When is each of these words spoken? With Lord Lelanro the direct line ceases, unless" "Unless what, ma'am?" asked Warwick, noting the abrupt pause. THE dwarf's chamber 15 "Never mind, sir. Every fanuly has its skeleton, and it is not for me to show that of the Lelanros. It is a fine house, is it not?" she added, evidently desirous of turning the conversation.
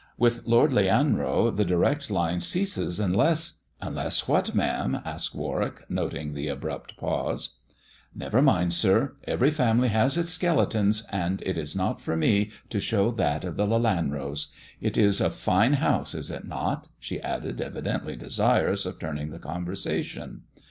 With 0.17 0.47
Lord 0.47 0.71
Lelanro 0.71 1.55
the 1.55 1.63
direct 1.63 2.09
line 2.09 2.39
ceases, 2.39 2.99
unless" 2.99 3.59
"Unless 3.83 4.27
what, 4.27 4.55
ma'am?" 4.55 4.99
asked 5.05 5.35
Warwick, 5.35 5.85
noting 5.89 6.33
the 6.33 6.47
abrupt 6.47 6.97
pause. 6.97 7.57
THE 8.15 8.25
dwarf's 8.25 8.25
chamber 8.25 8.25
15 8.25 8.25
"Never 8.25 8.41
mind, 8.41 8.73
sir. 8.73 9.13
Every 9.27 9.51
fanuly 9.51 9.89
has 9.89 10.17
its 10.17 10.31
skeleton, 10.31 10.91
and 11.11 11.43
it 11.45 11.55
is 11.55 11.75
not 11.75 12.01
for 12.01 12.17
me 12.17 12.49
to 12.71 12.79
show 12.79 13.11
that 13.11 13.43
of 13.43 13.57
the 13.57 13.67
Lelanros. 13.67 14.47
It 14.81 14.97
is 14.97 15.21
a 15.21 15.29
fine 15.29 15.73
house, 15.73 16.15
is 16.15 16.31
it 16.31 16.45
not?" 16.47 16.87
she 16.99 17.21
added, 17.21 17.61
evidently 17.61 18.15
desirous 18.15 18.87
of 18.87 18.97
turning 18.99 19.29
the 19.29 19.37
conversation. 19.37 20.45